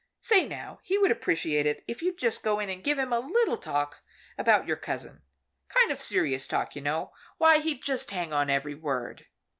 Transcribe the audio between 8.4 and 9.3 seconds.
every word."